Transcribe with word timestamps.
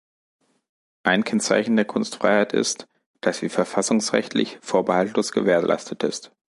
Ein 1.03 1.23
Kennzeichen 1.23 1.75
der 1.75 1.85
Kunstfreiheit 1.85 2.53
ist, 2.53 2.87
dass 3.19 3.37
sie 3.37 3.49
verfassungsrechtlich 3.49 4.57
vorbehaltlos 4.59 5.31
gewährleistet 5.31 6.01
ist. 6.01 6.31